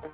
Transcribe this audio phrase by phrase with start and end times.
[0.00, 0.10] Mời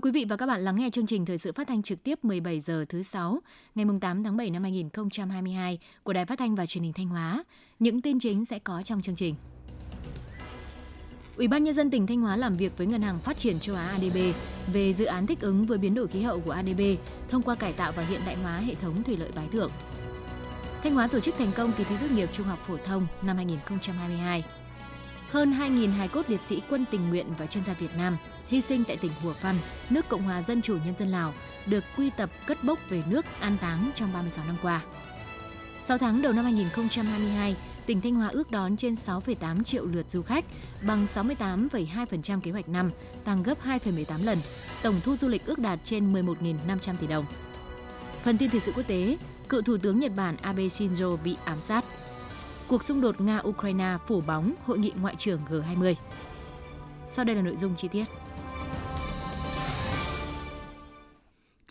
[0.00, 2.24] quý vị và các bạn lắng nghe chương trình thời sự phát thanh trực tiếp
[2.24, 3.40] 17 giờ thứ sáu,
[3.74, 7.44] ngày 8 tháng 7 năm 2022 của Đài Phát thanh và Truyền hình Thanh Hóa.
[7.78, 9.34] Những tin chính sẽ có trong chương trình.
[11.40, 13.76] Ủy ban nhân dân tỉnh Thanh Hóa làm việc với Ngân hàng Phát triển châu
[13.76, 14.16] Á ADB
[14.72, 16.80] về dự án thích ứng với biến đổi khí hậu của ADB
[17.30, 19.70] thông qua cải tạo và hiện đại hóa hệ thống thủy lợi Bái Thượng.
[20.82, 23.36] Thanh Hóa tổ chức thành công kỳ thi tốt nghiệp trung học phổ thông năm
[23.36, 24.44] 2022.
[25.30, 28.16] Hơn 2.000 hài cốt liệt sĩ quân tình nguyện và chuyên gia Việt Nam
[28.48, 29.56] hy sinh tại tỉnh Hùa Phan,
[29.90, 31.34] nước Cộng hòa Dân chủ Nhân dân Lào,
[31.66, 34.82] được quy tập cất bốc về nước an táng trong 36 năm qua.
[35.88, 37.56] 6 tháng đầu năm 2022,
[37.90, 40.44] tỉnh Thanh Hóa ước đón trên 6,8 triệu lượt du khách,
[40.86, 42.90] bằng 68,2% kế hoạch năm,
[43.24, 44.38] tăng gấp 2,18 lần.
[44.82, 47.24] Tổng thu du lịch ước đạt trên 11.500 tỷ đồng.
[48.24, 49.16] Phần tin thời sự quốc tế,
[49.48, 51.84] cựu Thủ tướng Nhật Bản Abe Shinzo bị ám sát.
[52.68, 55.94] Cuộc xung đột Nga-Ukraine phủ bóng hội nghị ngoại trưởng G20.
[57.08, 58.04] Sau đây là nội dung chi tiết.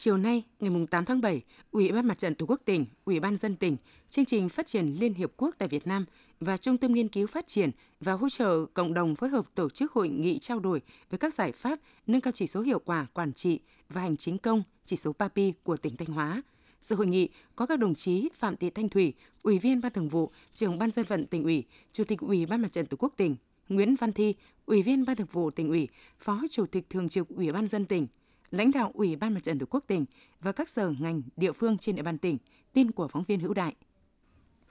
[0.02, 3.38] Chiều nay, ngày 8 tháng 7, Ủy ban Mặt trận Tổ quốc tỉnh, Ủy ban
[3.38, 3.78] dân tỉnh,
[4.10, 6.06] Chương trình Phát triển Liên Hiệp Quốc tại Việt Nam
[6.40, 9.70] và Trung tâm Nghiên cứu Phát triển và Hỗ trợ Cộng đồng phối hợp tổ
[9.70, 13.08] chức hội nghị trao đổi về các giải pháp nâng cao chỉ số hiệu quả
[13.14, 16.42] quản trị và hành chính công, chỉ số PAPI của tỉnh Thanh Hóa.
[16.82, 20.10] sự hội nghị có các đồng chí Phạm Thị Thanh Thủy, Ủy viên Ban Thường
[20.10, 23.14] vụ, Trưởng Ban Dân vận tỉnh ủy, Chủ tịch Ủy ban Mặt trận Tổ quốc
[23.18, 23.36] tỉnh,
[23.70, 25.88] Nguyễn Văn Thi, Ủy viên Ban Thường vụ tỉnh ủy,
[26.20, 28.08] Phó Chủ tịch Thường trực Ủy ban dân tỉnh,
[28.52, 30.06] lãnh đạo Ủy ban Mặt trận Tổ quốc tỉnh
[30.42, 32.38] và các sở ngành địa phương trên địa bàn tỉnh.
[32.74, 33.76] Tin của phóng viên Hữu Đại.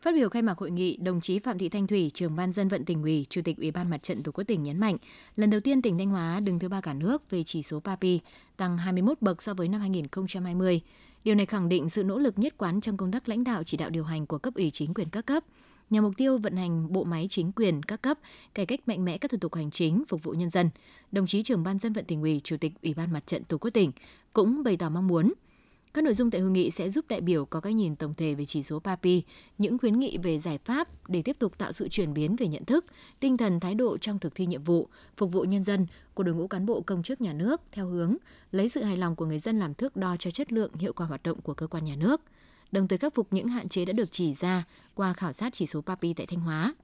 [0.03, 2.69] Phát biểu khai mạc hội nghị, đồng chí Phạm Thị Thanh Thủy, trưởng ban dân
[2.69, 4.97] vận tỉnh ủy, chủ tịch Ủy ban Mặt trận Tổ quốc tỉnh nhấn mạnh,
[5.37, 8.21] lần đầu tiên tỉnh Thanh Hóa đứng thứ ba cả nước về chỉ số PAPI,
[8.57, 10.81] tăng 21 bậc so với năm 2020.
[11.25, 13.77] Điều này khẳng định sự nỗ lực nhất quán trong công tác lãnh đạo chỉ
[13.77, 15.45] đạo điều hành của cấp ủy chính quyền các cấp,
[15.91, 18.19] nhằm mục tiêu vận hành bộ máy chính quyền các cấp,
[18.55, 20.71] cải cách mạnh mẽ các thủ tục hành chính phục vụ nhân dân.
[21.13, 23.59] Đồng chí trưởng ban dân vận tỉnh ủy, chủ tịch Ủy ban Mặt trận Tổ
[23.59, 23.93] quốc tỉnh
[24.33, 25.33] cũng bày tỏ mong muốn
[25.95, 28.35] các nội dung tại hội nghị sẽ giúp đại biểu có cái nhìn tổng thể
[28.35, 29.23] về chỉ số PAPI,
[29.59, 32.65] những khuyến nghị về giải pháp để tiếp tục tạo sự chuyển biến về nhận
[32.65, 32.85] thức,
[33.21, 36.35] tinh thần thái độ trong thực thi nhiệm vụ, phục vụ nhân dân của đội
[36.35, 38.17] ngũ cán bộ công chức nhà nước theo hướng
[38.53, 41.07] lấy sự hài lòng của người dân làm thước đo cho chất lượng hiệu quả
[41.07, 42.21] hoạt động của cơ quan nhà nước–
[42.73, 44.65] đồng thời khắc phục những hạn chế đã được chỉ ra
[44.95, 46.75] qua khảo sát chỉ số PAPI tại Thanh Hóa.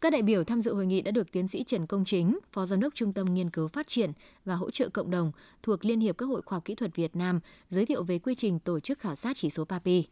[0.00, 2.66] Các đại biểu tham dự hội nghị đã được tiến sĩ Trần Công Chính, Phó
[2.66, 4.12] Giám đốc Trung tâm Nghiên cứu Phát triển
[4.44, 7.16] và Hỗ trợ Cộng đồng thuộc Liên hiệp các hội khoa học kỹ thuật Việt
[7.16, 7.40] Nam
[7.70, 10.06] giới thiệu về quy trình tổ chức khảo sát chỉ số PAPI.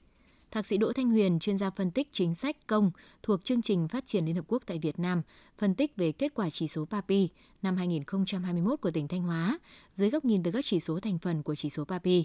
[0.51, 2.91] Thạc sĩ Đỗ Thanh Huyền, chuyên gia phân tích chính sách công
[3.23, 5.23] thuộc chương trình phát triển Liên Hợp Quốc tại Việt Nam,
[5.59, 7.29] phân tích về kết quả chỉ số PAPI
[7.63, 9.59] năm 2021 của tỉnh Thanh Hóa
[9.97, 12.25] dưới góc nhìn từ các chỉ số thành phần của chỉ số PAPI.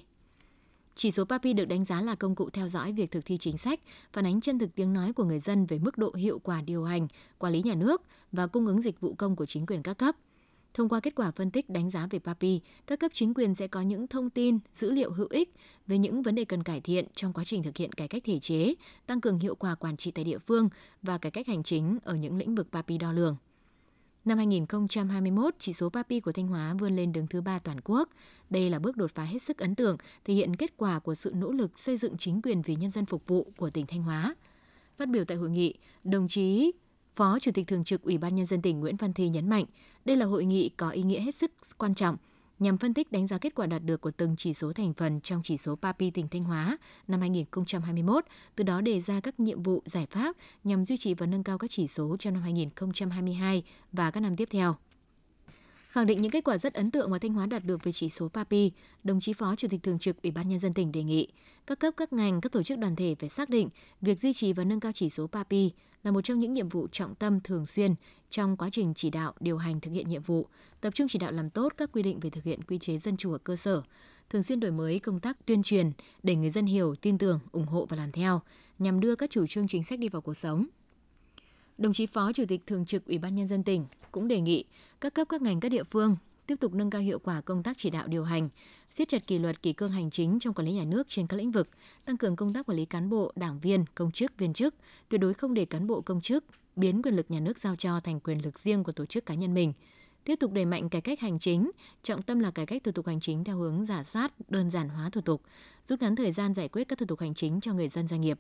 [0.98, 3.58] Chỉ số PAPI được đánh giá là công cụ theo dõi việc thực thi chính
[3.58, 3.80] sách,
[4.14, 6.84] phản ánh chân thực tiếng nói của người dân về mức độ hiệu quả điều
[6.84, 9.94] hành, quản lý nhà nước và cung ứng dịch vụ công của chính quyền các
[9.94, 10.16] cấp.
[10.74, 13.68] Thông qua kết quả phân tích đánh giá về PAPI, các cấp chính quyền sẽ
[13.68, 15.54] có những thông tin, dữ liệu hữu ích
[15.88, 18.40] về những vấn đề cần cải thiện trong quá trình thực hiện cải cách thể
[18.40, 18.74] chế,
[19.06, 20.70] tăng cường hiệu quả quản trị tại địa phương
[21.02, 23.36] và cải cách hành chính ở những lĩnh vực PAPI đo lường.
[24.28, 28.10] Năm 2021, chỉ số PAPI của Thanh Hóa vươn lên đứng thứ ba toàn quốc.
[28.50, 31.34] Đây là bước đột phá hết sức ấn tượng, thể hiện kết quả của sự
[31.36, 34.36] nỗ lực xây dựng chính quyền vì nhân dân phục vụ của tỉnh Thanh Hóa.
[34.98, 35.74] Phát biểu tại hội nghị,
[36.04, 36.72] đồng chí
[37.16, 39.66] Phó Chủ tịch Thường trực Ủy ban Nhân dân tỉnh Nguyễn Văn Thi nhấn mạnh,
[40.06, 42.18] đây là hội nghị có ý nghĩa hết sức quan trọng–
[42.60, 45.22] nhằm phân tích đánh giá kết quả đạt được của từng chỉ số thành phần
[45.22, 48.26] trong chỉ số PAPI tỉnh Thanh Hóa năm 2021,
[48.56, 51.58] từ đó đề ra các nhiệm vụ giải pháp nhằm duy trì và nâng cao
[51.58, 54.76] các chỉ số trong năm 2022 và các năm tiếp theo.
[55.90, 58.10] Khẳng định những kết quả rất ấn tượng mà Thanh Hóa đạt được về chỉ
[58.10, 58.72] số PAPI,
[59.04, 61.28] đồng chí Phó Chủ tịch Thường trực Ủy ban Nhân dân tỉnh đề nghị
[61.68, 63.70] các cấp các ngành, các tổ chức đoàn thể phải xác định
[64.02, 65.72] việc duy trì và nâng cao chỉ số PAPI
[66.08, 67.96] là một trong những nhiệm vụ trọng tâm thường xuyên
[68.30, 70.48] trong quá trình chỉ đạo, điều hành thực hiện nhiệm vụ,
[70.82, 73.18] tập trung chỉ đạo làm tốt các quy định về thực hiện quy chế dân
[73.18, 73.82] chủ ở cơ sở,
[74.30, 75.92] thường xuyên đổi mới công tác tuyên truyền
[76.24, 78.42] để người dân hiểu, tin tưởng, ủng hộ và làm theo,
[78.80, 80.68] nhằm đưa các chủ trương chính sách đi vào cuộc sống.
[81.78, 84.64] Đồng chí Phó Chủ tịch Thường trực Ủy ban Nhân dân tỉnh cũng đề nghị
[85.02, 86.18] các cấp các ngành các địa phương
[86.48, 88.50] tiếp tục nâng cao hiệu quả công tác chỉ đạo điều hành,
[88.92, 91.38] siết chặt kỷ luật kỷ cương hành chính trong quản lý nhà nước trên các
[91.38, 91.70] lĩnh vực,
[92.06, 94.76] tăng cường công tác quản lý cán bộ, đảng viên, công chức, viên chức,
[95.10, 96.44] tuyệt đối không để cán bộ công chức
[96.76, 99.34] biến quyền lực nhà nước giao cho thành quyền lực riêng của tổ chức cá
[99.34, 99.74] nhân mình.
[100.24, 101.72] Tiếp tục đẩy mạnh cải cách hành chính,
[102.04, 104.90] trọng tâm là cải cách thủ tục hành chính theo hướng giả soát, đơn giản
[104.90, 105.42] hóa thủ tục,
[105.88, 108.22] rút ngắn thời gian giải quyết các thủ tục hành chính cho người dân doanh
[108.22, 108.40] nghiệp.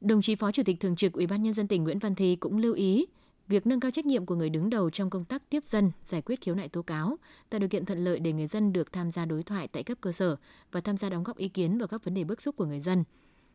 [0.00, 2.36] Đồng chí Phó Chủ tịch Thường trực Ủy ban nhân dân tỉnh Nguyễn Văn Thi
[2.36, 3.06] cũng lưu ý
[3.48, 6.22] việc nâng cao trách nhiệm của người đứng đầu trong công tác tiếp dân, giải
[6.22, 7.16] quyết khiếu nại tố cáo,
[7.50, 9.98] tạo điều kiện thuận lợi để người dân được tham gia đối thoại tại cấp
[10.00, 10.36] cơ sở
[10.72, 12.80] và tham gia đóng góp ý kiến vào các vấn đề bức xúc của người
[12.80, 13.04] dân.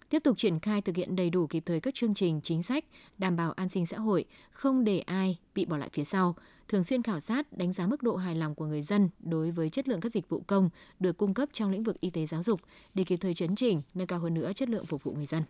[0.09, 2.85] Tiếp tục triển khai thực hiện đầy đủ kịp thời các chương trình chính sách
[3.17, 6.35] đảm bảo an sinh xã hội, không để ai bị bỏ lại phía sau,
[6.67, 9.69] thường xuyên khảo sát, đánh giá mức độ hài lòng của người dân đối với
[9.69, 12.43] chất lượng các dịch vụ công được cung cấp trong lĩnh vực y tế giáo
[12.43, 12.61] dục
[12.93, 15.43] để kịp thời chấn chỉnh, nâng cao hơn nữa chất lượng phục vụ người dân.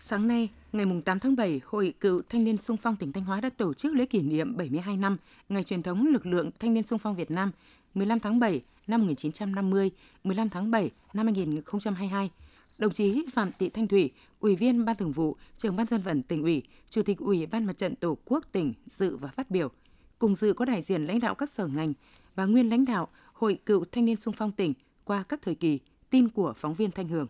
[0.00, 3.40] Sáng nay, ngày 8 tháng 7, Hội Cựu Thanh niên Sung phong tỉnh Thanh Hóa
[3.40, 5.16] đã tổ chức lễ kỷ niệm 72 năm
[5.48, 7.50] Ngày truyền thống lực lượng Thanh niên Sung phong Việt Nam
[7.94, 9.90] 15 tháng 7 năm 1950,
[10.24, 12.30] 15 tháng 7 năm 2022.
[12.78, 14.10] Đồng chí Phạm Thị Thanh Thủy,
[14.40, 17.64] Ủy viên Ban Thường vụ, Trưởng ban dân vận tỉnh ủy, Chủ tịch Ủy ban
[17.64, 19.70] Mặt trận Tổ quốc tỉnh dự và phát biểu.
[20.18, 21.92] Cùng dự có đại diện lãnh đạo các sở ngành
[22.34, 24.74] và nguyên lãnh đạo Hội Cựu Thanh niên Sung phong tỉnh
[25.04, 25.78] qua các thời kỳ,
[26.10, 27.26] tin của phóng viên Thanh Hường.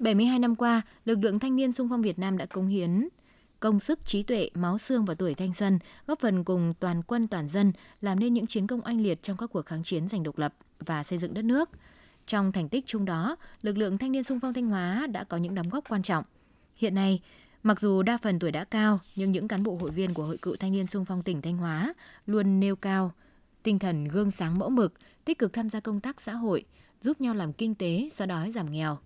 [0.00, 3.08] 72 năm qua, lực lượng thanh niên sung phong Việt Nam đã cống hiến
[3.60, 7.28] công sức, trí tuệ, máu xương và tuổi thanh xuân, góp phần cùng toàn quân
[7.28, 10.22] toàn dân làm nên những chiến công oanh liệt trong các cuộc kháng chiến giành
[10.22, 11.70] độc lập và xây dựng đất nước.
[12.26, 15.36] Trong thành tích chung đó, lực lượng thanh niên sung phong Thanh Hóa đã có
[15.36, 16.24] những đóng góp quan trọng.
[16.78, 17.20] Hiện nay,
[17.62, 20.38] mặc dù đa phần tuổi đã cao, nhưng những cán bộ hội viên của Hội
[20.42, 21.94] cựu thanh niên sung phong tỉnh Thanh Hóa
[22.26, 23.12] luôn nêu cao
[23.62, 24.94] tinh thần gương sáng mẫu mực,
[25.24, 26.64] tích cực tham gia công tác xã hội,
[27.02, 28.98] giúp nhau làm kinh tế, xóa đói giảm nghèo,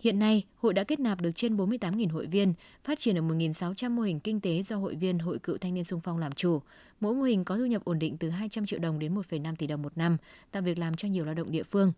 [0.00, 2.54] Hiện nay, hội đã kết nạp được trên 48.000 hội viên,
[2.84, 5.84] phát triển ở 1.600 mô hình kinh tế do hội viên Hội cựu thanh niên
[5.84, 6.60] sung phong làm chủ.
[7.00, 9.66] Mỗi mô hình có thu nhập ổn định từ 200 triệu đồng đến 1,5 tỷ
[9.66, 10.16] đồng một năm,
[10.50, 11.92] tạo việc làm cho nhiều lao động địa phương.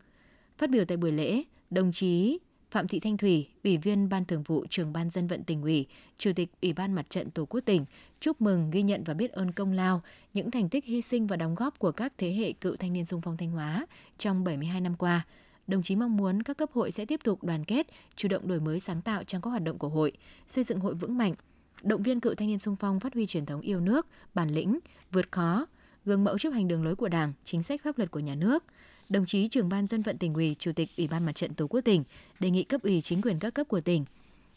[0.59, 2.39] Phát biểu tại buổi lễ, đồng chí
[2.71, 5.87] Phạm Thị Thanh Thủy, Ủy viên Ban Thường vụ Trường Ban Dân vận tỉnh ủy,
[6.19, 7.85] Chủ tịch Ủy ban Mặt trận Tổ quốc tỉnh,
[8.21, 10.03] chúc mừng, ghi nhận và biết ơn công lao,
[10.35, 13.07] những thành tích hy sinh và đóng góp của các thế hệ cựu thanh niên
[13.07, 13.87] sung phong Thanh Hóa
[14.19, 15.27] trong 72 năm qua–
[15.69, 17.87] đồng chí mong muốn các cấp hội sẽ tiếp tục đoàn kết,
[18.17, 20.13] chủ động đổi mới sáng tạo trong các hoạt động của hội,
[20.47, 21.35] xây dựng hội vững mạnh,
[21.83, 24.79] động viên cựu thanh niên sung phong phát huy truyền thống yêu nước, bản lĩnh,
[25.13, 25.67] vượt khó,
[26.05, 28.65] gương mẫu chấp hành đường lối của Đảng, chính sách pháp luật của nhà nước.
[29.09, 31.67] Đồng chí trưởng ban dân vận tỉnh ủy, chủ tịch Ủy ban Mặt trận Tổ
[31.67, 32.05] quốc tỉnh
[32.41, 34.05] đề nghị cấp ủy chính quyền các cấp của tỉnh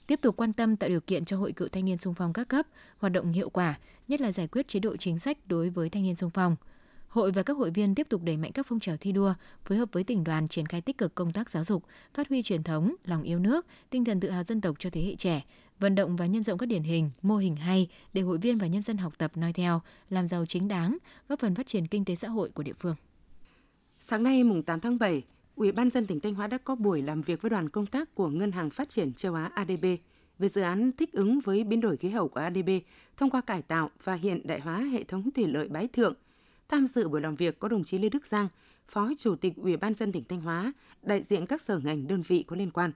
[0.07, 2.47] tiếp tục quan tâm tạo điều kiện cho hội cựu thanh niên sung phong các
[2.47, 2.65] cấp
[2.97, 6.03] hoạt động hiệu quả, nhất là giải quyết chế độ chính sách đối với thanh
[6.03, 6.55] niên sung phong.
[7.11, 9.33] Hội và các hội viên tiếp tục đẩy mạnh các phong trào thi đua,
[9.65, 12.43] phối hợp với tỉnh đoàn triển khai tích cực công tác giáo dục, phát huy
[12.43, 15.45] truyền thống, lòng yêu nước, tinh thần tự hào dân tộc cho thế hệ trẻ,
[15.79, 18.67] vận động và nhân rộng các điển hình, mô hình hay để hội viên và
[18.67, 20.97] nhân dân học tập noi theo, làm giàu chính đáng,
[21.29, 22.95] góp phần phát triển kinh tế xã hội của địa phương.
[23.99, 25.23] Sáng nay mùng 8 tháng 7,
[25.55, 28.15] Ủy ban dân tỉnh Thanh Hóa đã có buổi làm việc với đoàn công tác
[28.15, 29.85] của Ngân hàng Phát triển Châu Á ADB
[30.39, 32.69] về dự án thích ứng với biến đổi khí hậu của ADB
[33.17, 36.13] thông qua cải tạo và hiện đại hóa hệ thống thủy lợi Bái Thượng–
[36.71, 38.47] Tham dự buổi làm việc có đồng chí Lê Đức Giang,
[38.88, 42.21] Phó Chủ tịch Ủy ban dân tỉnh Thanh Hóa, đại diện các sở ngành đơn
[42.21, 42.91] vị có liên quan.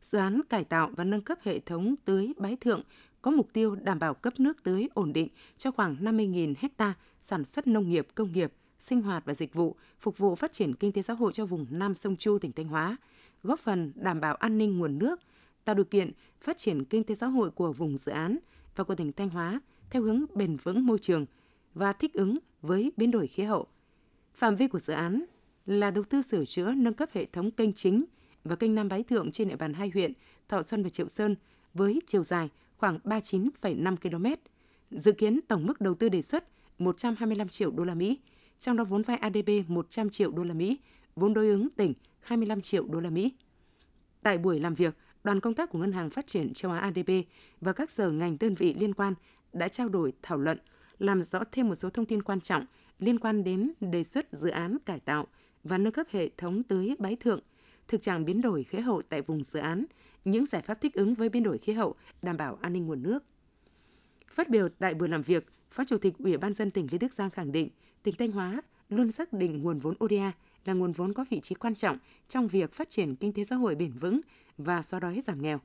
[0.00, 2.82] Dự án cải tạo và nâng cấp hệ thống tưới bái thượng
[3.22, 7.44] có mục tiêu đảm bảo cấp nước tưới ổn định cho khoảng 50.000 hecta sản
[7.44, 10.92] xuất nông nghiệp, công nghiệp, sinh hoạt và dịch vụ, phục vụ phát triển kinh
[10.92, 12.96] tế xã hội cho vùng Nam Sông Chu tỉnh Thanh Hóa,
[13.42, 15.20] góp phần đảm bảo an ninh nguồn nước,
[15.64, 18.38] tạo điều kiện phát triển kinh tế xã hội của vùng dự án
[18.76, 19.60] và của tỉnh Thanh Hóa
[19.90, 21.26] theo hướng bền vững môi trường
[21.76, 23.66] và thích ứng với biến đổi khí hậu.
[24.34, 25.24] Phạm vi của dự án
[25.66, 28.04] là đầu tư sửa chữa nâng cấp hệ thống kênh chính
[28.44, 30.12] và kênh Nam Bái Thượng trên địa bàn hai huyện
[30.48, 31.36] Thọ Xuân và Triệu Sơn
[31.74, 34.26] với chiều dài khoảng 39,5 km.
[34.90, 36.44] Dự kiến tổng mức đầu tư đề xuất
[36.78, 38.18] 125 triệu đô la Mỹ,
[38.58, 40.78] trong đó vốn vay ADB 100 triệu đô la Mỹ,
[41.16, 43.32] vốn đối ứng tỉnh 25 triệu đô la Mỹ.
[44.22, 47.10] Tại buổi làm việc, đoàn công tác của Ngân hàng Phát triển châu Á ADB
[47.60, 49.14] và các sở ngành đơn vị liên quan
[49.52, 50.58] đã trao đổi thảo luận
[50.98, 52.64] làm rõ thêm một số thông tin quan trọng
[52.98, 55.26] liên quan đến đề xuất dự án cải tạo
[55.64, 57.40] và nâng cấp hệ thống tưới bái thượng,
[57.88, 59.84] thực trạng biến đổi khí hậu tại vùng dự án,
[60.24, 63.02] những giải pháp thích ứng với biến đổi khí hậu, đảm bảo an ninh nguồn
[63.02, 63.24] nước.
[64.30, 67.12] Phát biểu tại buổi làm việc, Phó Chủ tịch Ủy ban dân tỉnh Lê Đức
[67.12, 67.68] Giang khẳng định,
[68.02, 70.32] tỉnh Thanh Hóa luôn xác định nguồn vốn ODA
[70.64, 71.98] là nguồn vốn có vị trí quan trọng
[72.28, 74.20] trong việc phát triển kinh tế xã hội bền vững
[74.58, 75.60] và xóa đói giảm nghèo.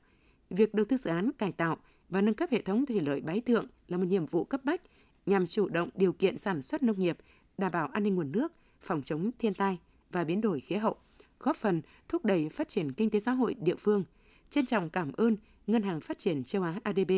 [0.50, 1.76] Việc đầu tư dự án cải tạo
[2.08, 4.82] và nâng cấp hệ thống thủy lợi Bái Thượng là một nhiệm vụ cấp bách
[5.26, 7.18] nhằm chủ động điều kiện sản xuất nông nghiệp,
[7.58, 9.78] đảm bảo an ninh nguồn nước, phòng chống thiên tai
[10.10, 10.96] và biến đổi khí hậu,
[11.38, 14.04] góp phần thúc đẩy phát triển kinh tế xã hội địa phương.
[14.50, 15.36] Trân trọng cảm ơn
[15.66, 17.12] Ngân hàng Phát triển Châu Á ADB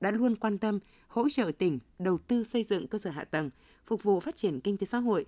[0.00, 3.50] đã luôn quan tâm hỗ trợ tỉnh đầu tư xây dựng cơ sở hạ tầng,
[3.86, 5.26] phục vụ phát triển kinh tế xã hội.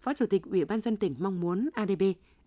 [0.00, 2.02] Phó Chủ tịch Ủy ban dân tỉnh mong muốn ADB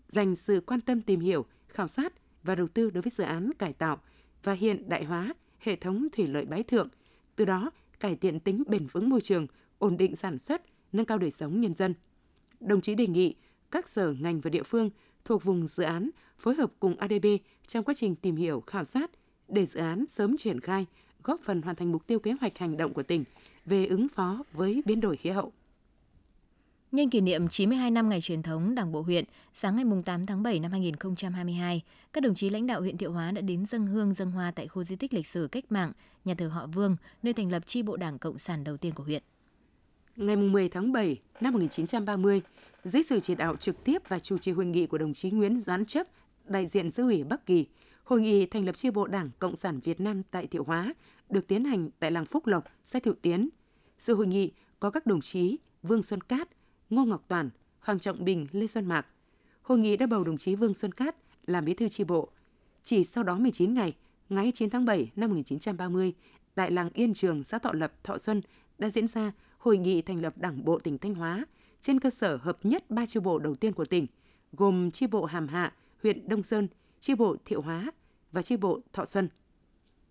[0.07, 3.51] dành sự quan tâm tìm hiểu, khảo sát và đầu tư đối với dự án
[3.59, 3.99] cải tạo
[4.43, 6.89] và hiện đại hóa hệ thống thủy lợi Bái Thượng,
[7.35, 10.61] từ đó cải thiện tính bền vững môi trường, ổn định sản xuất,
[10.91, 11.93] nâng cao đời sống nhân dân.
[12.59, 13.35] Đồng chí đề nghị
[13.71, 14.89] các sở ngành và địa phương
[15.25, 17.25] thuộc vùng dự án phối hợp cùng ADB
[17.67, 19.11] trong quá trình tìm hiểu, khảo sát
[19.47, 20.85] để dự án sớm triển khai,
[21.23, 23.23] góp phần hoàn thành mục tiêu kế hoạch hành động của tỉnh
[23.65, 25.51] về ứng phó với biến đổi khí hậu.
[26.91, 30.43] Nhân kỷ niệm 92 năm ngày truyền thống Đảng bộ huyện, sáng ngày 8 tháng
[30.43, 31.81] 7 năm 2022,
[32.13, 34.67] các đồng chí lãnh đạo huyện Thiệu Hóa đã đến dân hương dân hoa tại
[34.67, 35.91] khu di tích lịch sử cách mạng,
[36.25, 39.03] nhà thờ họ Vương, nơi thành lập chi bộ Đảng Cộng sản đầu tiên của
[39.03, 39.23] huyện.
[40.15, 42.41] Ngày 10 tháng 7 năm 1930,
[42.83, 45.59] dưới sự chỉ đạo trực tiếp và chủ trì hội nghị của đồng chí Nguyễn
[45.59, 46.07] Doãn Chấp,
[46.45, 47.65] đại diện giữ ủy Bắc Kỳ,
[48.03, 50.93] hội nghị thành lập chi bộ Đảng Cộng sản Việt Nam tại Thiệu Hóa
[51.29, 53.49] được tiến hành tại làng Phúc Lộc, xã Thiệu Tiến.
[53.97, 56.47] Sự hội nghị có các đồng chí Vương Xuân Cát,
[56.89, 59.07] Ngô Ngọc Toàn, Hoàng Trọng Bình, Lê Xuân Mạc.
[59.61, 61.15] Hội nghị đã bầu đồng chí Vương Xuân Cát
[61.47, 62.29] làm bí thư chi bộ.
[62.83, 63.95] Chỉ sau đó 19 ngày,
[64.29, 66.13] ngày 9 tháng 7 năm 1930,
[66.55, 68.41] tại làng Yên Trường, xã Thọ Lập, Thọ Xuân
[68.77, 71.45] đã diễn ra hội nghị thành lập Đảng bộ tỉnh Thanh Hóa
[71.81, 74.07] trên cơ sở hợp nhất ba chi bộ đầu tiên của tỉnh,
[74.53, 76.67] gồm chi bộ Hàm Hạ, huyện Đông Sơn,
[76.99, 77.91] chi bộ Thiệu Hóa
[78.31, 79.29] và chi bộ Thọ Xuân.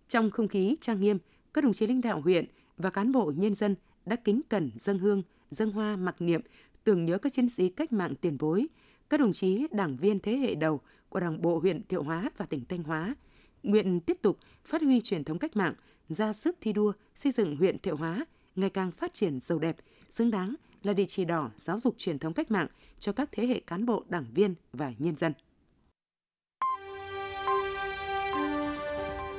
[0.09, 1.19] Trong không khí trang nghiêm,
[1.55, 2.45] các đồng chí lãnh đạo huyện
[2.77, 3.75] và cán bộ nhân dân
[4.07, 6.41] đã kính cẩn dâng hương, dâng hoa mặc niệm
[6.87, 8.67] tưởng nhớ các chiến sĩ cách mạng tiền bối,
[9.11, 12.47] các đồng chí đảng viên thế hệ đầu của Đảng bộ huyện Thiệu Hóa và
[12.47, 13.15] tỉnh Thanh Hóa,
[13.63, 15.75] nguyện tiếp tục phát huy truyền thống cách mạng,
[16.09, 18.25] ra sức thi đua xây dựng huyện Thiệu Hóa
[18.57, 19.77] ngày càng phát triển giàu đẹp,
[20.11, 22.67] xứng đáng là địa chỉ đỏ giáo dục truyền thống cách mạng
[22.99, 25.33] cho các thế hệ cán bộ, đảng viên và nhân dân.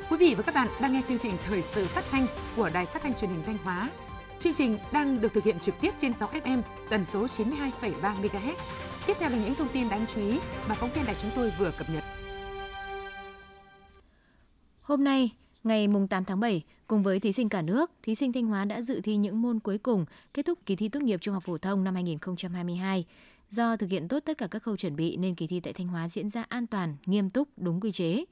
[0.09, 2.85] Quý vị và các bạn đang nghe chương trình Thời sự phát thanh của Đài
[2.85, 3.89] Phát thanh Truyền hình Thanh Hóa.
[4.39, 8.53] Chương trình đang được thực hiện trực tiếp trên 6 FM tần số 92,3 MHz.
[9.07, 10.39] Tiếp theo là những thông tin đáng chú ý
[10.69, 12.03] mà phóng viên đài chúng tôi vừa cập nhật.
[14.81, 15.31] Hôm nay,
[15.63, 18.81] ngày 8 tháng 7, cùng với thí sinh cả nước, thí sinh Thanh Hóa đã
[18.81, 21.57] dự thi những môn cuối cùng kết thúc kỳ thi tốt nghiệp trung học phổ
[21.57, 23.05] thông năm 2022.
[23.49, 25.87] Do thực hiện tốt tất cả các khâu chuẩn bị nên kỳ thi tại Thanh
[25.87, 28.25] Hóa diễn ra an toàn, nghiêm túc, đúng quy chế.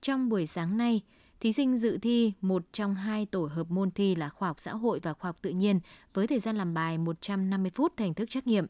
[0.00, 1.00] Trong buổi sáng nay,
[1.44, 4.72] thí sinh dự thi một trong hai tổ hợp môn thi là khoa học xã
[4.72, 5.80] hội và khoa học tự nhiên
[6.14, 8.66] với thời gian làm bài 150 phút thành thức trắc nghiệm.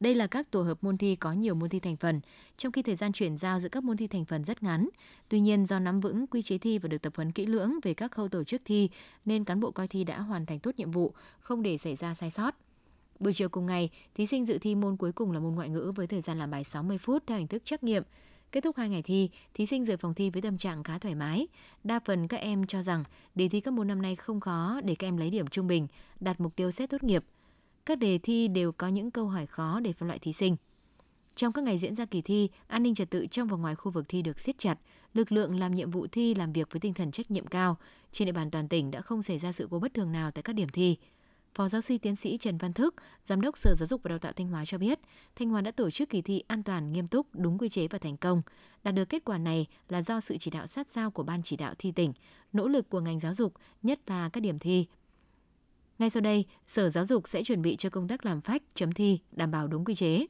[0.00, 2.20] Đây là các tổ hợp môn thi có nhiều môn thi thành phần,
[2.56, 4.88] trong khi thời gian chuyển giao giữa các môn thi thành phần rất ngắn.
[5.28, 7.94] Tuy nhiên do nắm vững quy chế thi và được tập huấn kỹ lưỡng về
[7.94, 8.88] các khâu tổ chức thi
[9.24, 12.14] nên cán bộ coi thi đã hoàn thành tốt nhiệm vụ, không để xảy ra
[12.14, 12.54] sai sót.
[13.20, 15.92] Buổi chiều cùng ngày, thí sinh dự thi môn cuối cùng là môn ngoại ngữ
[15.96, 18.02] với thời gian làm bài 60 phút theo hình thức trắc nghiệm.
[18.54, 21.14] Kết thúc hai ngày thi, thí sinh rời phòng thi với tâm trạng khá thoải
[21.14, 21.46] mái.
[21.84, 24.94] Đa phần các em cho rằng đề thi các môn năm nay không khó để
[24.94, 25.86] các em lấy điểm trung bình,
[26.20, 27.24] đạt mục tiêu xét tốt nghiệp.
[27.86, 30.56] Các đề thi đều có những câu hỏi khó để phân loại thí sinh.
[31.34, 33.92] Trong các ngày diễn ra kỳ thi, an ninh trật tự trong và ngoài khu
[33.92, 34.78] vực thi được siết chặt,
[35.14, 37.76] lực lượng làm nhiệm vụ thi làm việc với tinh thần trách nhiệm cao.
[38.12, 40.42] Trên địa bàn toàn tỉnh đã không xảy ra sự cố bất thường nào tại
[40.42, 40.96] các điểm thi.
[41.54, 42.94] Phó giáo sư tiến sĩ Trần Văn Thức,
[43.26, 45.00] Giám đốc Sở Giáo dục và Đào tạo Thanh Hóa cho biết,
[45.36, 47.98] Thanh Hóa đã tổ chức kỳ thi an toàn, nghiêm túc, đúng quy chế và
[47.98, 48.42] thành công.
[48.82, 51.56] Đạt được kết quả này là do sự chỉ đạo sát sao của Ban chỉ
[51.56, 52.12] đạo thi tỉnh,
[52.52, 54.86] nỗ lực của ngành giáo dục, nhất là các điểm thi.
[55.98, 58.92] Ngay sau đây, Sở Giáo dục sẽ chuẩn bị cho công tác làm phách, chấm
[58.92, 60.26] thi, đảm bảo đúng quy chế.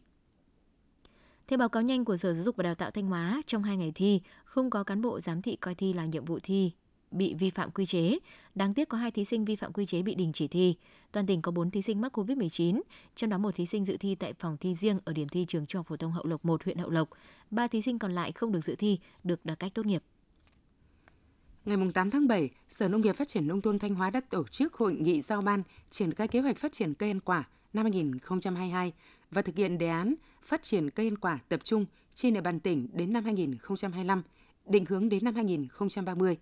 [1.49, 3.77] Theo báo cáo nhanh của Sở Giáo dục và Đào tạo Thanh Hóa, trong hai
[3.77, 6.73] ngày thi, không có cán bộ giám thị coi thi làm nhiệm vụ thi
[7.15, 8.19] bị vi phạm quy chế.
[8.55, 10.75] Đáng tiếc có hai thí sinh vi phạm quy chế bị đình chỉ thi.
[11.13, 12.81] Toàn tỉnh có 4 thí sinh mắc COVID-19,
[13.17, 15.67] trong đó một thí sinh dự thi tại phòng thi riêng ở điểm thi trường
[15.67, 17.09] Trung học phổ thông Hậu Lộc 1 huyện Hậu Lộc.
[17.51, 20.03] Ba thí sinh còn lại không được dự thi, được đặc cách tốt nghiệp.
[21.65, 24.45] Ngày 8 tháng 7, Sở Nông nghiệp Phát triển Nông thôn Thanh Hóa đã tổ
[24.45, 27.85] chức hội nghị giao ban triển khai kế hoạch phát triển cây ăn quả năm
[27.85, 28.93] 2022
[29.31, 32.61] và thực hiện đề án phát triển cây ăn quả tập trung trên địa bàn
[32.61, 34.23] tỉnh đến năm 2025,
[34.67, 36.37] định hướng đến năm 2030.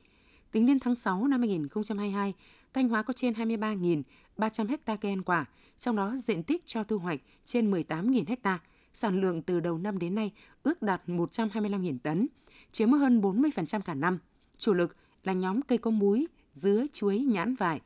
[0.52, 2.34] Tính đến tháng 6 năm 2022,
[2.72, 5.44] Thanh Hóa có trên 23.300 ha cây ăn quả,
[5.78, 8.58] trong đó diện tích cho thu hoạch trên 18.000 ha.
[8.92, 10.32] Sản lượng từ đầu năm đến nay
[10.62, 12.28] ước đạt 125.000 tấn,
[12.72, 14.18] chiếm hơn 40% cả năm.
[14.58, 17.80] Chủ lực là nhóm cây có múi, dứa, chuối, nhãn, vải.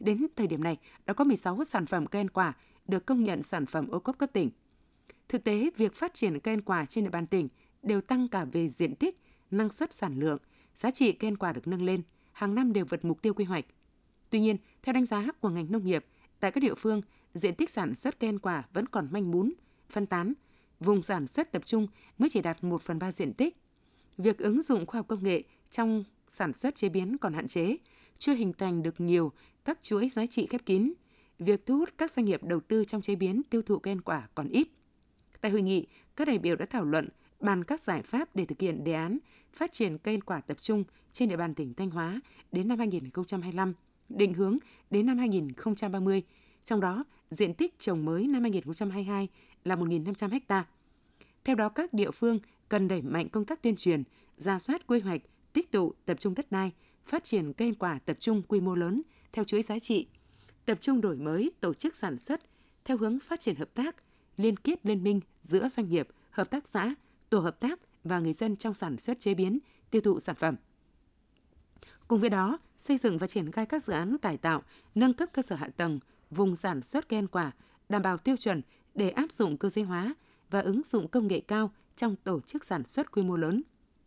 [0.00, 0.76] Đến thời điểm này,
[1.06, 2.52] đã có 16 sản phẩm cây ăn quả
[2.88, 4.50] được công nhận sản phẩm ô cốp cấp tỉnh.
[5.28, 7.48] Thực tế, việc phát triển cây ăn quả trên địa bàn tỉnh
[7.82, 9.18] đều tăng cả về diện tích,
[9.50, 10.38] năng suất sản lượng,
[10.74, 12.02] giá trị cây ăn quả được nâng lên,
[12.32, 13.64] hàng năm đều vượt mục tiêu quy hoạch.
[14.30, 16.04] Tuy nhiên, theo đánh giá của ngành nông nghiệp,
[16.40, 17.02] tại các địa phương,
[17.34, 19.52] diện tích sản xuất cây ăn quả vẫn còn manh mún,
[19.90, 20.32] phân tán,
[20.80, 21.86] vùng sản xuất tập trung
[22.18, 23.56] mới chỉ đạt 1 phần 3 diện tích.
[24.18, 27.76] Việc ứng dụng khoa học công nghệ trong sản xuất chế biến còn hạn chế,
[28.18, 29.32] chưa hình thành được nhiều
[29.64, 30.92] các chuỗi giá trị khép kín.
[31.38, 34.00] Việc thu hút các doanh nghiệp đầu tư trong chế biến tiêu thụ cây ăn
[34.00, 34.68] quả còn ít.
[35.40, 35.86] Tại hội nghị,
[36.16, 37.08] các đại biểu đã thảo luận
[37.40, 39.18] bàn các giải pháp để thực hiện đề án
[39.54, 42.20] phát triển cây ăn quả tập trung trên địa bàn tỉnh Thanh Hóa
[42.52, 43.74] đến năm 2025,
[44.08, 44.58] định hướng
[44.90, 46.22] đến năm 2030,
[46.62, 49.28] trong đó diện tích trồng mới năm 2022
[49.64, 50.66] là 1.500 ha.
[51.44, 54.02] Theo đó, các địa phương cần đẩy mạnh công tác tuyên truyền,
[54.36, 55.20] ra soát quy hoạch,
[55.52, 56.72] tích tụ tập trung đất đai,
[57.06, 60.06] phát triển cây quả tập trung quy mô lớn theo chuỗi giá trị,
[60.64, 62.40] tập trung đổi mới tổ chức sản xuất
[62.84, 63.96] theo hướng phát triển hợp tác,
[64.36, 66.94] liên kết liên minh giữa doanh nghiệp, hợp tác xã,
[67.30, 69.58] tổ hợp tác và người dân trong sản xuất chế biến,
[69.90, 70.56] tiêu thụ sản phẩm.
[72.08, 74.62] Cùng với đó, xây dựng và triển khai các dự án cải tạo,
[74.94, 77.52] nâng cấp cơ sở hạ tầng, vùng sản xuất cây ăn quả,
[77.88, 78.62] đảm bảo tiêu chuẩn
[78.94, 80.14] để áp dụng cơ giới hóa
[80.50, 83.62] và ứng dụng công nghệ cao trong tổ chức sản xuất quy mô lớn.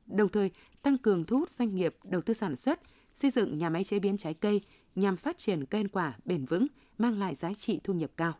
[0.05, 2.79] Đồng thời, tăng cường thu hút doanh nghiệp đầu tư sản xuất,
[3.13, 4.61] xây dựng nhà máy chế biến trái cây
[4.95, 8.33] nhằm phát triển cây ăn quả bền vững, mang lại giá trị thu nhập cao.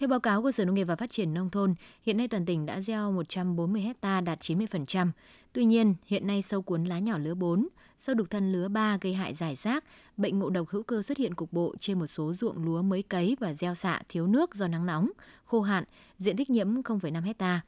[0.00, 2.44] Theo báo cáo của Sở Nông nghiệp và Phát triển Nông thôn, hiện nay toàn
[2.46, 5.10] tỉnh đã gieo 140 hecta đạt 90%.
[5.52, 8.98] Tuy nhiên, hiện nay sâu cuốn lá nhỏ lứa 4, sâu đục thân lứa 3
[9.00, 9.84] gây hại giải rác,
[10.16, 13.02] bệnh ngộ độc hữu cơ xuất hiện cục bộ trên một số ruộng lúa mới
[13.02, 15.10] cấy và gieo xạ thiếu nước do nắng nóng,
[15.44, 15.84] khô hạn,
[16.18, 17.60] diện tích nhiễm 0,5 hecta.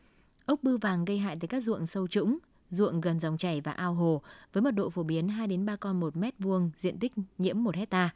[0.47, 2.39] Ốc bưu vàng gây hại tới các ruộng sâu trũng,
[2.71, 4.23] ruộng gần dòng chảy và ao hồ
[4.53, 7.65] với mật độ phổ biến 2 đến 3 con một mét vuông, diện tích nhiễm
[7.65, 8.11] 1 hecta.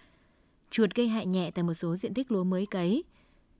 [0.70, 3.04] Chuột gây hại nhẹ tại một số diện tích lúa mới cấy,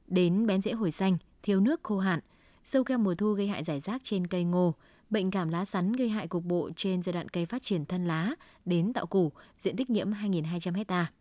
[0.08, 2.20] đến bén rễ hồi xanh, thiếu nước khô hạn,
[2.64, 4.74] sâu keo mùa thu gây hại giải rác trên cây ngô,
[5.10, 8.06] bệnh cảm lá sắn gây hại cục bộ trên giai đoạn cây phát triển thân
[8.06, 8.30] lá
[8.64, 11.12] đến tạo củ, diện tích nhiễm 2.200 hecta.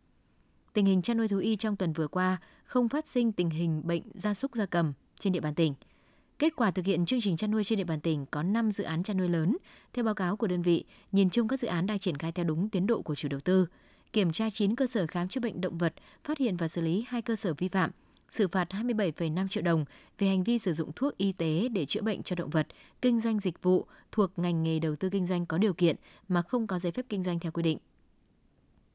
[0.74, 3.82] Tình hình chăn nuôi thú y trong tuần vừa qua không phát sinh tình hình
[3.86, 5.74] bệnh gia súc gia cầm trên địa bàn tỉnh.
[6.40, 8.84] Kết quả thực hiện chương trình chăn nuôi trên địa bàn tỉnh có 5 dự
[8.84, 9.58] án chăn nuôi lớn.
[9.94, 12.46] Theo báo cáo của đơn vị, nhìn chung các dự án đang triển khai theo
[12.46, 13.68] đúng tiến độ của chủ đầu tư.
[14.14, 17.06] Kiểm tra 9 cơ sở khám chữa bệnh động vật, phát hiện và xử lý
[17.08, 17.92] 2 cơ sở vi phạm–
[18.36, 19.86] xử phạt 27,5 triệu đồng
[20.20, 22.68] về hành vi sử dụng thuốc y tế để chữa bệnh cho động vật,
[23.02, 25.96] kinh doanh dịch vụ thuộc ngành nghề đầu tư kinh doanh có điều kiện
[26.28, 27.78] mà không có giấy phép kinh doanh theo quy định.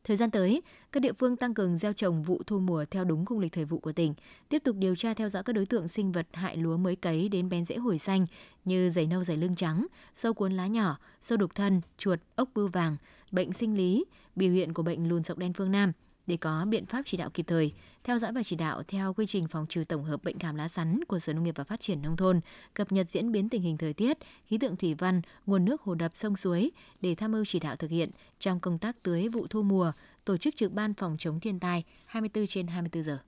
[0.04, 3.26] Thời gian tới, các địa phương tăng cường gieo trồng vụ thu mùa theo đúng
[3.26, 4.14] khung lịch thời vụ của tỉnh,
[4.48, 7.28] tiếp tục điều tra theo dõi các đối tượng sinh vật hại lúa mới cấy
[7.28, 8.26] đến bén rễ hồi xanh
[8.64, 12.48] như giày nâu giày lưng trắng, sâu cuốn lá nhỏ, sâu đục thân, chuột, ốc
[12.54, 12.96] bưu vàng,
[13.32, 14.04] bệnh sinh lý,
[14.36, 15.92] biểu hiện của bệnh lùn sọc đen phương Nam–
[16.26, 17.72] để có biện pháp chỉ đạo kịp thời,
[18.04, 20.68] theo dõi và chỉ đạo theo quy trình phòng trừ tổng hợp bệnh cảm lá
[20.68, 22.40] sắn của Sở Nông nghiệp và Phát triển Nông thôn,
[22.74, 25.94] cập nhật diễn biến tình hình thời tiết, khí tượng thủy văn, nguồn nước hồ
[25.94, 29.46] đập sông suối để tham mưu chỉ đạo thực hiện trong công tác tưới vụ
[29.46, 29.92] thu mùa,
[30.24, 33.18] tổ chức trực ban phòng chống thiên tai 24 trên 24 giờ.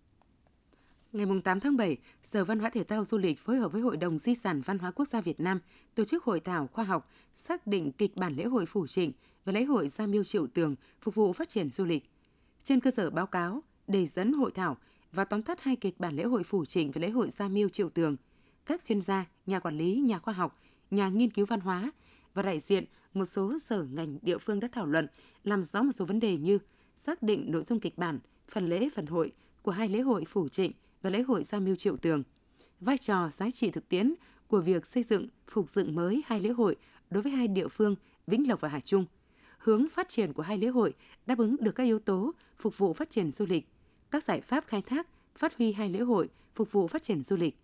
[1.12, 3.96] Ngày 8 tháng 7, Sở Văn hóa Thể thao Du lịch phối hợp với Hội
[3.96, 5.61] đồng Di sản Văn hóa Quốc gia Việt Nam
[5.94, 9.12] tổ chức hội thảo khoa học xác định kịch bản lễ hội Phủ Trịnh
[9.44, 12.12] và lễ hội Gia Miêu Triệu Tường phục vụ phát triển du lịch.
[12.64, 14.77] Trên cơ sở báo cáo, đề dẫn hội thảo
[15.12, 17.68] và tóm tắt hai kịch bản lễ hội phủ trình và lễ hội Gia Miêu
[17.68, 18.16] Triệu Tường,
[18.66, 20.59] các chuyên gia, nhà quản lý, nhà khoa học,
[20.90, 21.92] nhà nghiên cứu văn hóa
[22.35, 25.07] và đại diện một số sở ngành địa phương đã thảo luận,
[25.44, 26.59] làm rõ một số vấn đề như
[26.96, 30.48] xác định nội dung kịch bản, phần lễ, phần hội của hai lễ hội phủ
[30.48, 30.72] trịnh
[31.03, 32.22] và lễ hội Gia Miêu Triệu Tường,
[32.81, 34.14] vai trò giá trị thực tiễn
[34.48, 36.77] của việc xây dựng, phục dựng mới hai lễ hội
[37.11, 37.96] đối với hai địa phương
[38.27, 39.07] Vĩnh Lộc và Hà Trung–
[39.62, 40.94] hướng phát triển của hai lễ hội
[41.27, 43.68] đáp ứng được các yếu tố phục vụ phát triển du lịch,
[44.11, 47.37] các giải pháp khai thác, phát huy hai lễ hội phục vụ phát triển du
[47.37, 47.57] lịch.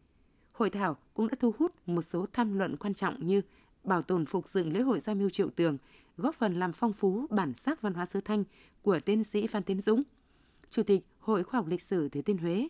[0.52, 3.42] Hội thảo cũng đã thu hút một số tham luận quan trọng như
[3.84, 5.78] bảo tồn phục dựng lễ hội Gia Miêu Triệu Tường,
[6.16, 8.44] góp phần làm phong phú bản sắc văn hóa xứ Thanh
[8.82, 10.02] của tiến sĩ Phan Tiến Dũng,
[10.70, 12.68] Chủ tịch Hội Khoa học Lịch sử Thừa Thiên Huế,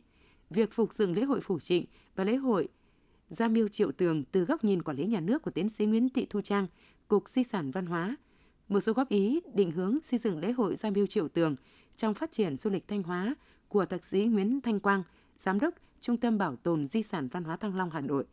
[0.51, 1.85] việc phục dựng lễ hội Phủ Trịnh
[2.17, 2.69] và lễ hội
[3.29, 6.09] Gia Miêu Triệu Tường từ góc nhìn quản lý nhà nước của tiến sĩ Nguyễn
[6.09, 6.67] Thị Thu Trang,
[7.09, 8.17] Cục Di sản Văn hóa,
[8.69, 11.57] một số góp ý định hướng xây dựng lễ hội Gia Miêu Triệu Tường
[11.99, 13.35] trong phát triển du lịch Thanh Hóa
[13.69, 15.03] của thạc sĩ Nguyễn Thanh Quang,
[15.39, 18.25] Giám đốc Trung tâm Bảo tồn Di sản Văn hóa Thăng Long, Hà Nội.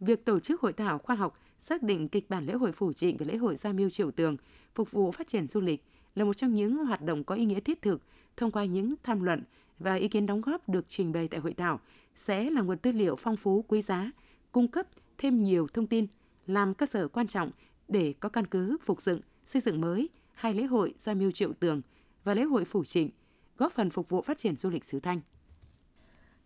[0.00, 3.16] Việc tổ chức hội thảo khoa học xác định kịch bản lễ hội Phủ Trịnh
[3.16, 4.36] và lễ hội Gia Miêu Triệu Tường
[4.74, 7.60] phục vụ phát triển du lịch là một trong những hoạt động có ý nghĩa
[7.60, 8.02] thiết thực
[8.36, 9.42] thông qua những tham luận
[9.78, 11.80] và ý kiến đóng góp được trình bày tại hội thảo
[12.16, 14.10] sẽ là nguồn tư liệu phong phú quý giá,
[14.52, 14.86] cung cấp
[15.18, 16.06] thêm nhiều thông tin,
[16.46, 17.50] làm cơ sở quan trọng
[17.88, 21.52] để có căn cứ phục dựng xây dựng mới hai lễ hội Gia Miêu Triệu
[21.52, 21.82] Tường
[22.24, 23.10] và lễ hội Phủ Trịnh,
[23.58, 25.20] góp phần phục vụ phát triển du lịch xứ Thanh.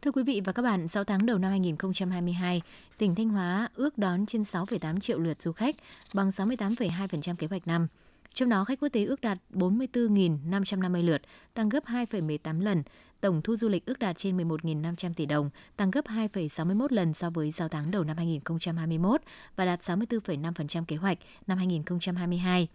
[0.02, 2.62] Thưa quý vị và các bạn, 6 tháng đầu năm 2022,
[2.98, 5.76] tỉnh Thanh Hóa ước đón trên 6,8 triệu lượt du khách,
[6.14, 7.88] bằng 68,2% kế hoạch năm.
[8.34, 11.22] Trong đó, khách quốc tế ước đạt 44.550 lượt,
[11.54, 12.82] tăng gấp 2,18 lần.
[13.20, 17.30] Tổng thu du lịch ước đạt trên 11.500 tỷ đồng, tăng gấp 2,61 lần so
[17.30, 19.20] với 6 tháng đầu năm 2021
[19.56, 22.68] và đạt 64,5% kế hoạch năm 2022.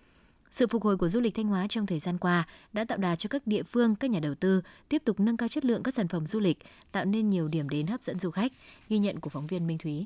[0.51, 3.15] Sự phục hồi của du lịch Thanh Hóa trong thời gian qua đã tạo đà
[3.15, 5.93] cho các địa phương, các nhà đầu tư tiếp tục nâng cao chất lượng các
[5.93, 6.57] sản phẩm du lịch,
[6.91, 8.51] tạo nên nhiều điểm đến hấp dẫn du khách,
[8.89, 10.05] ghi nhận của phóng viên Minh Thúy.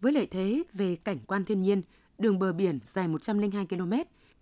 [0.00, 1.82] Với lợi thế về cảnh quan thiên nhiên,
[2.18, 3.92] đường bờ biển dài 102 km,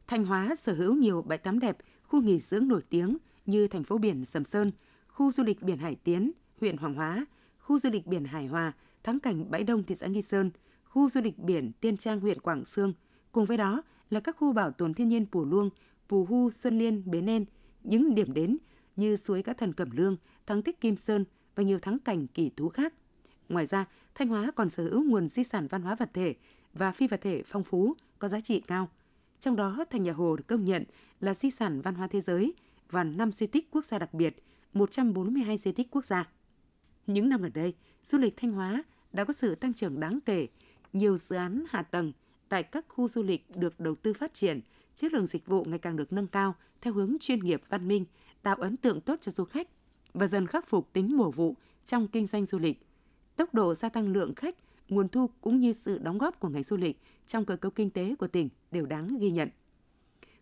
[0.07, 3.85] Thanh Hóa sở hữu nhiều bãi tắm đẹp, khu nghỉ dưỡng nổi tiếng như thành
[3.85, 4.73] phố biển Sầm Sơn,
[5.09, 7.27] khu du lịch biển Hải Tiến, huyện Hoàng Hóa,
[7.59, 8.73] khu du lịch biển Hải Hòa,
[9.05, 10.51] thắng cảnh bãi Đông thị xã Nghi Sơn,
[10.85, 12.93] khu du lịch biển Tiên Trang huyện Quảng Sương.
[13.33, 13.83] Cùng với đó
[14.13, 15.71] là các khu bảo tồn thiên nhiên Pù Luông,
[16.09, 17.45] Pù Hu, Xuân Liên, Bến En,
[17.85, 18.59] những điểm đến
[18.97, 22.51] như suối Cá Thần Cẩm Lương, thắng tích Kim Sơn và nhiều thắng cảnh kỳ
[22.57, 22.95] thú khác.
[23.49, 26.35] Ngoài ra, Thanh Hóa còn sở hữu nguồn di sản văn hóa vật thể
[26.73, 28.89] và phi vật thể phong phú, có giá trị cao.
[29.41, 30.85] Trong đó, Thành Nhà Hồ được công nhận
[31.21, 32.55] là di sản văn hóa thế giới
[32.91, 36.29] và 5 di tích quốc gia đặc biệt, 142 di tích quốc gia.
[37.07, 40.49] Những năm gần đây, du lịch Thanh Hóa đã có sự tăng trưởng đáng kể,
[40.93, 42.13] nhiều dự án hạ tầng
[42.53, 44.61] tại các khu du lịch được đầu tư phát triển,
[44.95, 48.05] chất lượng dịch vụ ngày càng được nâng cao theo hướng chuyên nghiệp văn minh,
[48.43, 49.69] tạo ấn tượng tốt cho du khách
[50.15, 52.87] và dần khắc phục tính mùa vụ trong kinh doanh du lịch.
[53.37, 54.57] Tốc độ gia tăng lượng khách,
[54.89, 57.91] nguồn thu cũng như sự đóng góp của ngành du lịch trong cơ cấu kinh
[57.91, 59.49] tế của tỉnh đều đáng ghi nhận.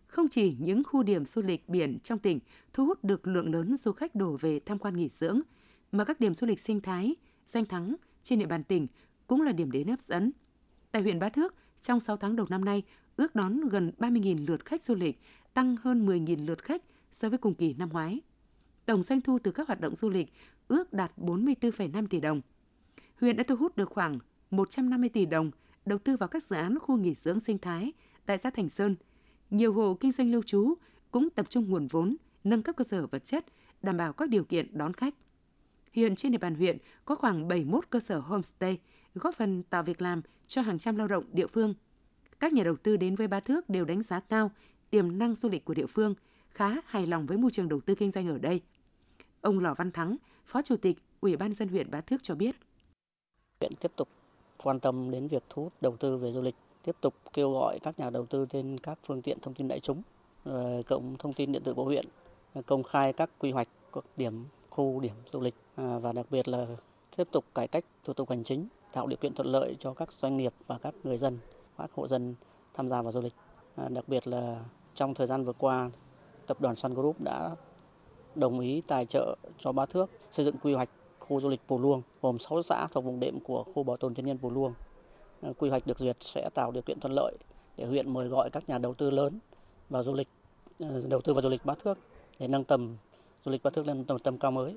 [0.07, 2.39] Không chỉ những khu điểm du lịch biển trong tỉnh
[2.73, 5.41] thu hút được lượng lớn du khách đổ về tham quan nghỉ dưỡng,
[5.91, 8.87] mà các điểm du lịch sinh thái, danh thắng trên địa bàn tỉnh
[9.27, 10.31] cũng là điểm đến hấp dẫn.
[10.91, 12.83] Tại huyện Bá Thước, trong 6 tháng đầu năm nay,
[13.15, 15.21] ước đón gần 30.000 lượt khách du lịch,
[15.53, 18.19] tăng hơn 10.000 lượt khách so với cùng kỳ năm ngoái.
[18.85, 20.33] Tổng doanh thu từ các hoạt động du lịch
[20.67, 22.41] ước đạt 44,5 tỷ đồng.
[23.19, 24.19] Huyện đã thu hút được khoảng
[24.51, 25.51] 150 tỷ đồng
[25.85, 27.91] đầu tư vào các dự án khu nghỉ dưỡng sinh thái
[28.25, 28.95] tại xã Thành Sơn.
[29.49, 30.73] Nhiều hộ kinh doanh lưu trú
[31.11, 33.45] cũng tập trung nguồn vốn, nâng cấp cơ sở vật chất,
[33.81, 35.15] đảm bảo các điều kiện đón khách.
[35.91, 38.79] Hiện trên địa bàn huyện có khoảng 71 cơ sở homestay,
[39.13, 41.73] góp phần tạo việc làm cho hàng trăm lao động địa phương.
[42.39, 44.51] Các nhà đầu tư đến với Ba Thước đều đánh giá cao
[44.89, 46.15] tiềm năng du lịch của địa phương,
[46.49, 48.61] khá hài lòng với môi trường đầu tư kinh doanh ở đây.
[49.41, 52.55] Ông Lò Văn Thắng, Phó Chủ tịch Ủy ban dân huyện Bá Thước cho biết.
[53.59, 54.07] Huyện tiếp tục
[54.63, 57.79] quan tâm đến việc thu hút đầu tư về du lịch, tiếp tục kêu gọi
[57.83, 60.01] các nhà đầu tư trên các phương tiện thông tin đại chúng,
[60.43, 62.05] ờ, cộng thông tin điện tử của huyện,
[62.53, 66.25] ờ, công khai các quy hoạch các điểm khu điểm du lịch ờ, và đặc
[66.31, 66.65] biệt là
[67.17, 70.11] tiếp tục cải cách thủ tục hành chính, tạo điều kiện thuận lợi cho các
[70.11, 71.37] doanh nghiệp và các người dân,
[71.77, 72.35] các hộ dân
[72.73, 73.33] tham gia vào du lịch.
[73.75, 75.89] À, đặc biệt là trong thời gian vừa qua,
[76.47, 77.55] tập đoàn Sun Group đã
[78.35, 81.79] đồng ý tài trợ cho Ba Thước xây dựng quy hoạch khu du lịch Pù
[81.79, 84.73] Luông gồm 6 xã thuộc vùng đệm của khu bảo tồn thiên nhiên Pù Luông.
[85.41, 87.37] À, quy hoạch được duyệt sẽ tạo điều kiện thuận lợi
[87.77, 89.39] để huyện mời gọi các nhà đầu tư lớn
[89.89, 90.27] vào du lịch
[90.79, 91.97] à, đầu tư vào du lịch Bá Thước
[92.39, 92.97] để nâng tầm
[93.45, 94.75] du lịch Bá Thước lên tầm, tầm cao mới.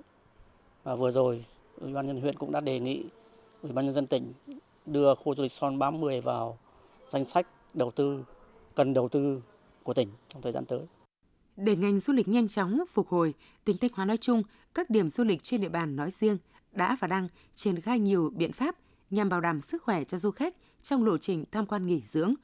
[0.84, 1.44] Và vừa rồi,
[1.80, 3.04] Ủy ban nhân huyện cũng đã đề nghị
[3.64, 4.32] Ủy ban nhân dân tỉnh
[4.86, 6.58] đưa khu du lịch Son Bám 10 vào
[7.08, 8.24] danh sách đầu tư
[8.74, 9.42] cần đầu tư
[9.82, 10.80] của tỉnh trong thời gian tới.
[11.56, 14.42] Để ngành du lịch nhanh chóng phục hồi, tỉnh Thanh Hóa nói chung,
[14.74, 16.38] các điểm du lịch trên địa bàn nói riêng
[16.72, 18.76] đã và đang triển khai nhiều biện pháp
[19.10, 22.34] nhằm bảo đảm sức khỏe cho du khách trong lộ trình tham quan nghỉ dưỡng,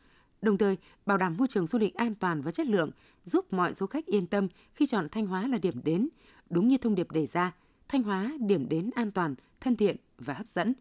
[0.42, 2.90] đồng thời bảo đảm môi trường du lịch an toàn và chất lượng,
[3.24, 6.08] giúp mọi du khách yên tâm khi chọn Thanh Hóa là điểm đến,
[6.50, 7.54] đúng như thông điệp đề ra,
[7.88, 10.74] Thanh Hóa điểm đến an toàn, thân thiện và hấp dẫn.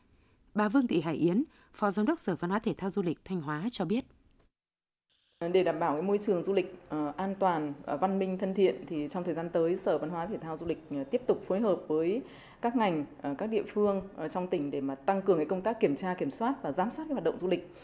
[0.53, 3.17] Bà Vương Thị Hải Yến, Phó Giám đốc Sở Văn hóa Thể thao Du lịch
[3.25, 4.05] Thanh Hóa cho biết.
[5.53, 8.53] Để đảm bảo cái môi trường du lịch uh, an toàn, uh, văn minh, thân
[8.53, 11.21] thiện thì trong thời gian tới Sở Văn hóa Thể thao Du lịch uh, tiếp
[11.27, 12.21] tục phối hợp với
[12.61, 15.61] các ngành, uh, các địa phương uh, trong tỉnh để mà tăng cường cái công
[15.61, 17.75] tác kiểm tra, kiểm soát và giám sát cái hoạt động du lịch.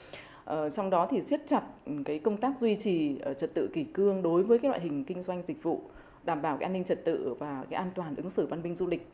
[0.44, 1.64] Uh, trong đó thì siết chặt
[2.06, 5.04] cái công tác duy trì uh, trật tự kỷ cương đối với cái loại hình
[5.04, 5.82] kinh doanh dịch vụ
[6.26, 8.76] đảm bảo cái an ninh trật tự và cái an toàn ứng xử văn minh
[8.76, 9.08] du lịch.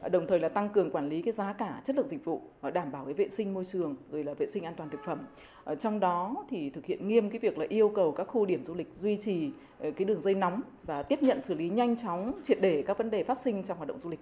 [0.00, 2.42] Ờ, đồng thời là tăng cường quản lý cái giá cả chất lượng dịch vụ
[2.60, 5.00] ờ, đảm bảo cái vệ sinh môi trường, rồi là vệ sinh an toàn thực
[5.04, 5.18] phẩm.
[5.64, 8.64] Ờ, trong đó thì thực hiện nghiêm cái việc là yêu cầu các khu điểm
[8.64, 9.50] du lịch duy trì
[9.80, 13.10] cái đường dây nóng và tiếp nhận xử lý nhanh chóng, triệt để các vấn
[13.10, 14.20] đề phát sinh trong hoạt động du lịch.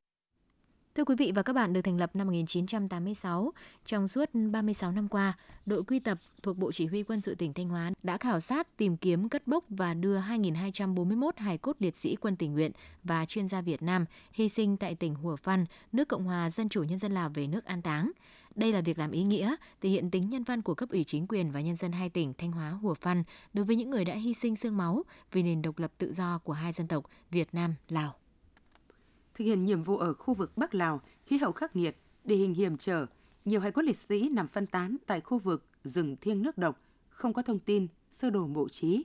[0.96, 3.52] Thưa quý vị và các bạn, được thành lập năm 1986,
[3.84, 5.32] trong suốt 36 năm qua,
[5.66, 8.76] đội quy tập thuộc Bộ Chỉ huy Quân sự tỉnh Thanh Hóa đã khảo sát,
[8.76, 12.72] tìm kiếm, cất bốc và đưa 2.241 hài cốt liệt sĩ quân tình nguyện
[13.04, 16.68] và chuyên gia Việt Nam hy sinh tại tỉnh Hùa Phan, nước Cộng hòa Dân
[16.68, 18.12] chủ Nhân dân Lào về nước an táng.
[18.54, 21.26] Đây là việc làm ý nghĩa, thể hiện tính nhân văn của cấp ủy chính
[21.26, 24.14] quyền và nhân dân hai tỉnh Thanh Hóa, Hùa Phan đối với những người đã
[24.14, 27.48] hy sinh xương máu vì nền độc lập tự do của hai dân tộc Việt
[27.52, 28.14] Nam, Lào
[29.36, 32.54] thực hiện nhiệm vụ ở khu vực Bắc Lào, khí hậu khắc nghiệt, địa hình
[32.54, 33.06] hiểm trở,
[33.44, 36.80] nhiều hải cốt liệt sĩ nằm phân tán tại khu vực rừng thiêng nước độc,
[37.08, 39.04] không có thông tin, sơ đồ bộ trí.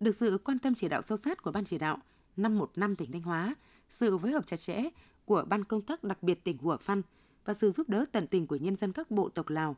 [0.00, 1.98] Được sự quan tâm chỉ đạo sâu sát của Ban chỉ đạo
[2.36, 3.54] năm một năm tỉnh Thanh Hóa,
[3.88, 4.82] sự phối hợp chặt chẽ
[5.24, 7.02] của Ban công tác đặc biệt tỉnh Hủa Phăn
[7.44, 9.76] và sự giúp đỡ tận tình của nhân dân các bộ tộc Lào,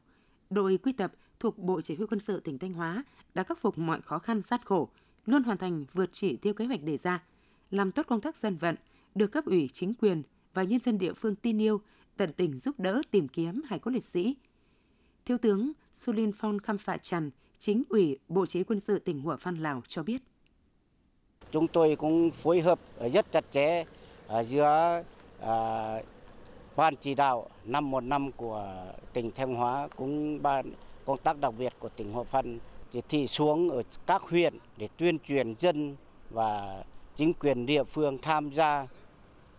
[0.51, 3.05] đội quy tập thuộc Bộ Chỉ huy quân sự tỉnh Thanh Hóa
[3.35, 4.89] đã khắc phục mọi khó khăn sát khổ,
[5.27, 7.23] luôn hoàn thành vượt chỉ tiêu kế hoạch đề ra,
[7.71, 8.77] làm tốt công tác dân vận,
[9.17, 10.23] được cấp ủy chính quyền
[10.55, 11.81] và nhân dân địa phương tin yêu,
[12.17, 14.37] tận tình giúp đỡ tìm kiếm hải cốt liệt sĩ.
[15.25, 19.37] Thiếu tướng Sulin Phong Kham Phạ Trần, chính ủy Bộ Chỉ quân sự tỉnh Hủa
[19.37, 20.23] Phan Lào cho biết.
[21.53, 22.79] Chúng tôi cũng phối hợp
[23.13, 23.85] rất chặt chẽ
[24.29, 25.03] à, giữa
[25.41, 26.01] à,
[26.77, 30.73] ban chỉ đạo năm một năm của tỉnh Thanh Hóa cũng ban
[31.05, 32.59] công tác đặc biệt của tỉnh Hòa Phan
[33.09, 35.97] thì xuống ở các huyện để tuyên truyền dân
[36.31, 36.85] và
[37.17, 38.87] chính quyền địa phương tham gia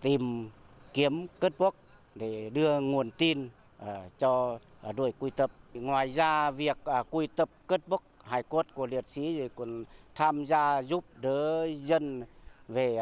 [0.01, 0.49] tìm
[0.93, 1.75] kiếm cất bốc
[2.15, 5.51] để đưa nguồn tin ờ, cho ờ, đội quy tập.
[5.73, 9.83] Ngoài ra, việc ờ, quy tập cất bốc hải cốt của liệt sĩ thì còn
[10.15, 12.23] tham gia giúp đỡ dân
[12.67, 12.99] về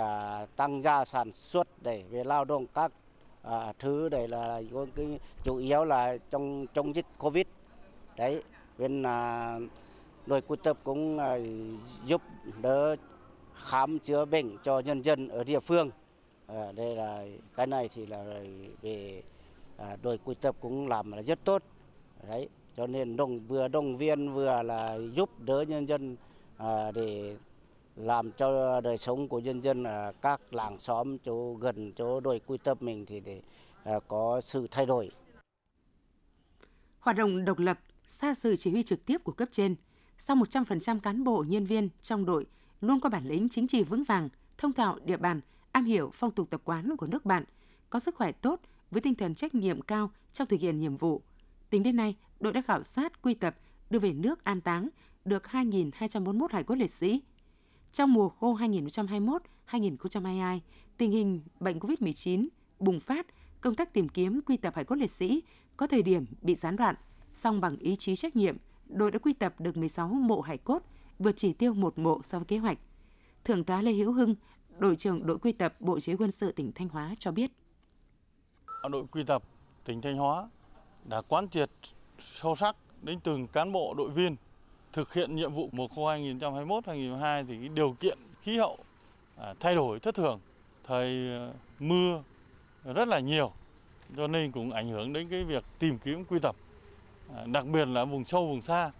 [0.55, 2.91] tăng gia sản xuất để, về lao động các
[3.79, 4.61] thứ đây là
[4.95, 7.45] cái, chủ yếu là trong trong dịch covid
[8.17, 8.43] đấy,
[8.77, 9.03] bên
[10.25, 11.19] đội quy tập cũng
[12.05, 12.21] giúp
[12.61, 12.95] đỡ
[13.55, 15.89] khám chữa bệnh cho nhân dân ở địa phương
[16.47, 18.23] à, đây là cái này thì là
[18.81, 19.23] về
[19.77, 21.63] à, đội quy tập cũng làm là rất tốt
[22.27, 26.15] đấy cho nên đồng vừa động viên vừa là giúp đỡ nhân dân
[26.57, 27.37] à, để
[27.95, 32.41] làm cho đời sống của nhân dân ở các làng xóm chỗ gần chỗ đội
[32.45, 33.41] quy tập mình thì để
[33.83, 35.11] à, có sự thay đổi.
[36.99, 39.75] Hoạt động độc lập, xa sự chỉ huy trực tiếp của cấp trên,
[40.17, 42.45] sau 100% cán bộ nhân viên trong đội
[42.81, 45.41] luôn có bản lĩnh chính trị vững vàng, thông thạo địa bàn,
[45.75, 47.43] am hiểu phong tục tập quán của nước bạn,
[47.89, 48.61] có sức khỏe tốt
[48.91, 51.21] với tinh thần trách nhiệm cao trong thực hiện nhiệm vụ.
[51.69, 53.55] Tính đến nay, đội đã khảo sát quy tập
[53.89, 54.89] đưa về nước an táng
[55.25, 57.21] được 2.241 hải cốt liệt sĩ,
[57.91, 58.57] trong mùa khô
[59.69, 60.59] 2021-2022,
[60.97, 62.47] tình hình bệnh COVID-19
[62.79, 63.27] bùng phát,
[63.61, 65.43] công tác tìm kiếm quy tập hải cốt liệt sĩ
[65.77, 66.95] có thời điểm bị gián đoạn,
[67.33, 68.57] song bằng ý chí trách nhiệm,
[68.87, 70.83] đội đã quy tập được 16 mộ hải cốt,
[71.19, 72.77] vượt chỉ tiêu một mộ so với kế hoạch.
[73.43, 74.35] Thượng tá Lê Hữu Hưng,
[74.79, 77.51] đội trưởng đội quy tập Bộ Chỉ huy quân sự tỉnh Thanh Hóa cho biết.
[78.91, 79.43] Đội quy tập
[79.85, 80.49] tỉnh Thanh Hóa
[81.09, 81.69] đã quán triệt
[82.19, 84.35] sâu sắc đến từng cán bộ đội viên
[84.93, 88.77] thực hiện nhiệm vụ mùa khô 2021-2022 thì cái điều kiện khí hậu
[89.37, 90.39] à, thay đổi thất thường,
[90.83, 92.23] thời à, mưa
[92.83, 93.51] rất là nhiều,
[94.17, 96.55] cho nên cũng ảnh hưởng đến cái việc tìm kiếm quy tập,
[97.35, 98.91] à, đặc biệt là vùng sâu vùng xa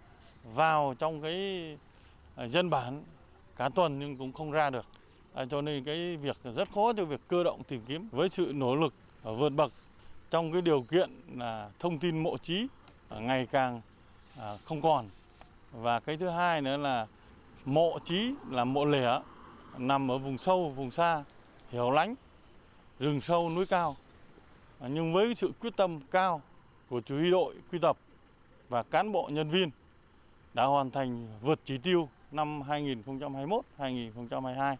[0.54, 1.76] vào trong cái
[2.46, 3.02] dân bản
[3.56, 4.86] cả tuần nhưng cũng không ra được.
[5.36, 8.52] À, cho nên cái việc rất khó cho việc cơ động tìm kiếm với sự
[8.54, 8.94] nỗ lực
[9.24, 9.72] à, vượt bậc
[10.30, 12.66] trong cái điều kiện là thông tin mộ trí
[13.08, 13.80] à, ngày càng
[14.64, 15.08] không còn
[15.72, 17.06] và cái thứ hai nữa là
[17.64, 19.20] mộ trí là mộ lẻ,
[19.78, 21.24] nằm ở vùng sâu, vùng xa
[21.70, 22.14] hiểu lánh,
[22.98, 23.96] rừng sâu, núi cao
[24.80, 26.42] nhưng với sự quyết tâm cao
[26.88, 27.96] của chủ huy đội, quy tập
[28.68, 29.70] và cán bộ nhân viên
[30.54, 32.62] đã hoàn thành vượt chỉ tiêu năm
[33.78, 34.76] 2021-2022.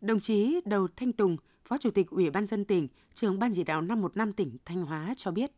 [0.00, 3.64] Đồng chí Đầu Thanh Tùng, Phó Chủ tịch Ủy ban dân tỉnh, trưởng ban chỉ
[3.64, 5.50] đạo 515 tỉnh Thanh Hóa cho biết.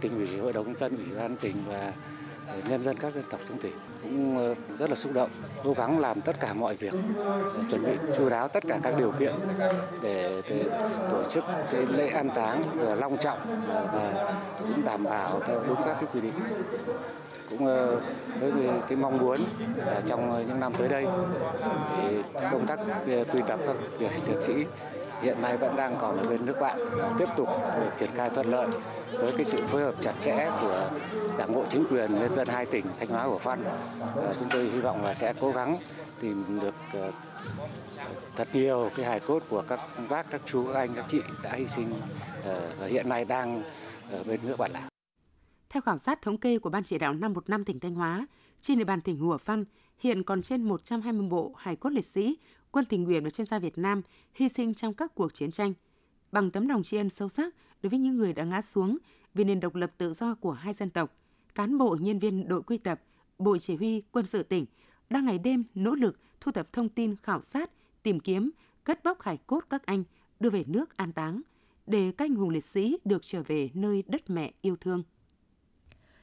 [0.00, 1.92] Tỉnh ủy, hội đồng dân, ủy ban tỉnh và
[2.46, 5.30] ờ, nhân dân các dân tộc trong tỉnh cũng ờ, rất là xúc động,
[5.64, 8.94] cố gắng làm tất cả mọi việc, ờ, chuẩn bị chu đáo tất cả các
[8.98, 9.34] điều kiện
[10.02, 10.64] để, để
[11.10, 15.76] tổ chức cái lễ an táng vừa long trọng và cũng đảm bảo theo đúng
[15.76, 16.34] các cái quy định
[17.50, 18.00] cũng ờ,
[18.40, 18.52] với
[18.88, 19.40] cái mong muốn
[19.86, 21.06] ờ, trong những năm tới đây,
[21.96, 22.16] thì
[22.50, 23.76] công tác ờ, quy tập các
[24.28, 24.54] liệt sĩ
[25.22, 26.78] hiện nay vẫn đang còn ở bên nước bạn
[27.18, 27.48] tiếp tục
[27.80, 28.66] được triển khai thuận lợi
[29.12, 30.90] với cái sự phối hợp chặt chẽ của
[31.38, 33.64] đảng bộ chính quyền, nhân dân hai tỉnh thanh hóa và phan
[34.38, 35.78] chúng tôi hy vọng là sẽ cố gắng
[36.20, 36.74] tìm được
[38.36, 41.50] thật nhiều cái hài cốt của các bác, các chú, các anh, các chị đã
[41.52, 41.94] hy sinh
[42.80, 43.62] và hiện nay đang
[44.12, 44.87] ở bên nước bạn lào
[45.70, 48.26] theo khảo sát thống kê của Ban chỉ đạo 515 tỉnh Thanh Hóa,
[48.60, 49.64] trên địa bàn tỉnh Hùa Phan
[49.98, 52.38] hiện còn trên 120 bộ hài cốt liệt sĩ
[52.70, 54.02] quân tình nguyện và chuyên gia Việt Nam
[54.34, 55.72] hy sinh trong các cuộc chiến tranh.
[56.32, 58.98] Bằng tấm lòng tri ân sâu sắc đối với những người đã ngã xuống
[59.34, 61.14] vì nền độc lập tự do của hai dân tộc,
[61.54, 63.00] cán bộ nhân viên đội quy tập,
[63.38, 64.66] Bộ Chỉ huy quân sự tỉnh
[65.10, 67.70] đang ngày đêm nỗ lực thu thập thông tin khảo sát,
[68.02, 68.50] tìm kiếm,
[68.84, 70.04] cất bóc hải cốt các anh
[70.40, 71.40] đưa về nước an táng
[71.86, 75.02] để các anh hùng liệt sĩ được trở về nơi đất mẹ yêu thương.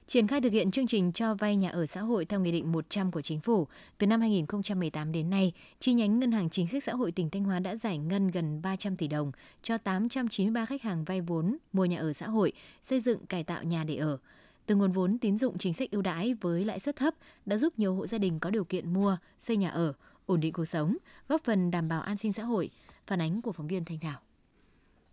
[0.07, 2.71] Triển khai thực hiện chương trình cho vay nhà ở xã hội theo Nghị định
[2.71, 6.83] 100 của Chính phủ, từ năm 2018 đến nay, chi nhánh Ngân hàng Chính sách
[6.83, 9.31] Xã hội tỉnh Thanh Hóa đã giải ngân gần 300 tỷ đồng
[9.63, 13.63] cho 893 khách hàng vay vốn mua nhà ở xã hội, xây dựng cải tạo
[13.63, 14.17] nhà để ở.
[14.65, 17.13] Từ nguồn vốn tín dụng chính sách ưu đãi với lãi suất thấp
[17.45, 19.93] đã giúp nhiều hộ gia đình có điều kiện mua, xây nhà ở,
[20.25, 20.97] ổn định cuộc sống,
[21.29, 22.69] góp phần đảm bảo an sinh xã hội.
[23.07, 24.19] Phản ánh của phóng viên Thanh Thảo.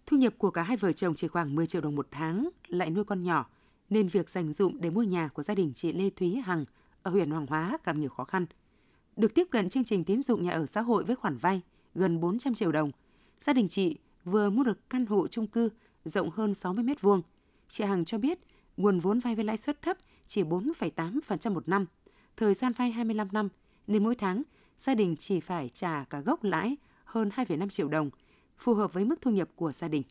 [0.07, 2.91] Thu nhập của cả hai vợ chồng chỉ khoảng 10 triệu đồng một tháng, lại
[2.91, 3.49] nuôi con nhỏ–
[3.93, 6.65] nên việc dành dụng để mua nhà của gia đình chị Lê Thúy Hằng
[7.03, 8.47] ở huyện Hoàng Hóa gặp nhiều khó khăn.
[9.17, 11.61] Được tiếp cận chương trình tín dụng nhà ở xã hội với khoản vay
[11.95, 12.91] gần 400 triệu đồng,
[13.41, 15.69] gia đình chị vừa mua được căn hộ chung cư
[16.05, 17.23] rộng hơn 60 mét vuông.
[17.69, 18.39] Chị Hằng cho biết
[18.77, 21.87] nguồn vốn vay với lãi suất thấp chỉ 4,8% một năm,
[22.37, 23.49] thời gian vay 25 năm
[23.87, 24.43] nên mỗi tháng
[24.79, 28.11] gia đình chỉ phải trả cả gốc lãi hơn 2,5 triệu đồng,
[28.59, 30.03] phù hợp với mức thu nhập của gia đình.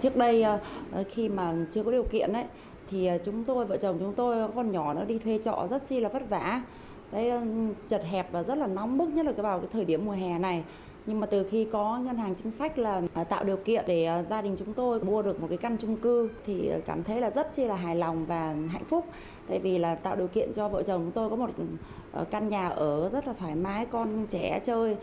[0.00, 0.60] Trước đây ờ,
[0.92, 2.44] ờ, khi mà chưa có điều kiện ấy
[2.94, 5.66] thì ờ, chúng tôi vợ chồng chúng tôi ờ, con nhỏ nó đi thuê trọ
[5.70, 6.62] rất chi là vất vả.
[7.12, 7.32] Đấy
[7.88, 10.12] chật hẹp và rất là nóng bức nhất là cái vào cái thời điểm mùa
[10.12, 10.64] hè này.
[11.06, 14.24] Nhưng mà từ khi có ngân hàng chính sách là ờ, tạo điều kiện để
[14.30, 17.30] gia đình chúng tôi mua được một cái căn chung cư thì cảm thấy là
[17.30, 19.06] rất chi là hài lòng và hạnh phúc.
[19.48, 21.50] Tại vì là tạo điều kiện cho vợ chồng chúng tôi có một
[22.30, 24.96] căn nhà ở rất là thoải mái con trẻ chơi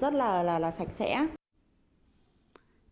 [0.00, 1.26] rất là là là sạch sẽ.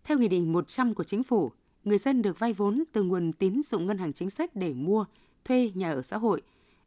[0.05, 1.51] Theo Nghị định 100 của Chính phủ,
[1.85, 5.05] người dân được vay vốn từ nguồn tín dụng ngân hàng chính sách để mua,
[5.45, 6.43] thuê nhà ở xã hội,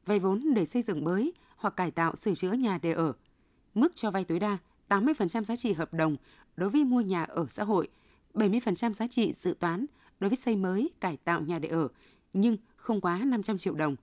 [0.05, 3.13] vay vốn để xây dựng mới hoặc cải tạo sửa chữa nhà để ở.
[3.73, 4.57] Mức cho vay tối đa
[4.89, 6.15] 80% giá trị hợp đồng
[6.55, 7.87] đối với mua nhà ở xã hội,
[8.33, 9.85] 70% giá trị dự toán
[10.19, 11.87] đối với xây mới, cải tạo nhà để ở,
[12.33, 13.95] nhưng không quá 500 triệu đồng.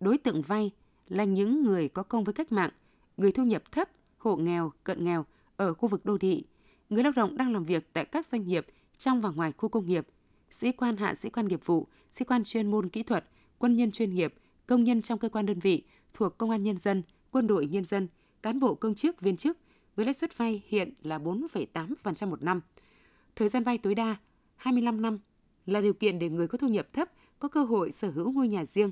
[0.00, 0.70] Đối tượng vay
[1.08, 2.70] là những người có công với cách mạng,
[3.16, 5.24] người thu nhập thấp, hộ nghèo, cận nghèo
[5.56, 6.44] ở khu vực đô thị,
[6.90, 8.66] người lao động đang làm việc tại các doanh nghiệp
[8.98, 10.06] trong và ngoài khu công nghiệp,
[10.50, 13.24] sĩ quan hạ sĩ quan nghiệp vụ, sĩ quan chuyên môn kỹ thuật,
[13.58, 14.34] quân nhân chuyên nghiệp,
[14.66, 15.82] công nhân trong cơ quan đơn vị
[16.14, 18.08] thuộc công an nhân dân, quân đội nhân dân,
[18.42, 19.58] cán bộ công chức viên chức
[19.96, 22.60] với lãi suất vay hiện là 4,8% một năm.
[23.36, 24.16] Thời gian vay tối đa
[24.56, 25.18] 25 năm
[25.66, 27.08] là điều kiện để người có thu nhập thấp
[27.38, 28.90] có cơ hội sở hữu ngôi nhà riêng.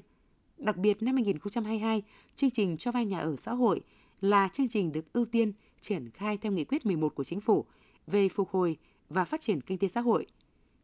[0.59, 2.03] Đặc biệt năm 2022,
[2.35, 3.81] chương trình cho vay nhà ở xã hội
[4.21, 7.65] là chương trình được ưu tiên triển khai theo nghị quyết 11 của chính phủ
[8.07, 8.77] về phục hồi
[9.09, 10.27] và phát triển kinh tế xã hội.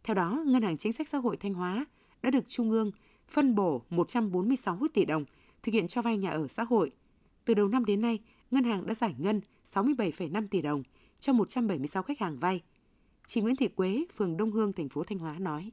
[0.04, 1.86] Theo đó, Ngân hàng Chính sách Xã hội Thanh Hóa
[2.22, 2.90] đã được Trung ương
[3.28, 5.24] phân bổ 146 tỷ đồng
[5.62, 6.92] thực hiện cho vay nhà ở xã hội.
[7.44, 8.18] Từ đầu năm đến nay,
[8.50, 10.82] ngân hàng đã giải ngân 67,5 tỷ đồng
[11.20, 12.62] cho 176 khách hàng vay.
[13.26, 15.70] Chị Nguyễn Thị Quế, phường Đông Hương, thành phố Thanh Hóa nói.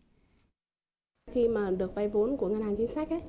[1.31, 3.21] Khi mà được vay vốn của ngân hàng chính sách ấy,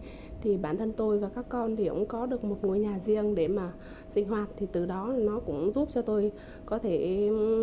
[0.43, 3.35] thì bản thân tôi và các con thì cũng có được một ngôi nhà riêng
[3.35, 3.73] để mà
[4.11, 6.33] sinh hoạt thì từ đó nó cũng giúp cho tôi
[6.67, 6.97] có thể